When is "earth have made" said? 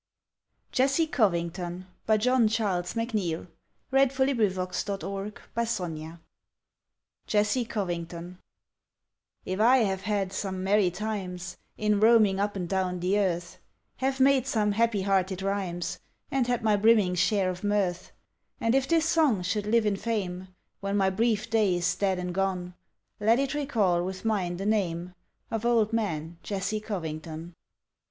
13.19-14.47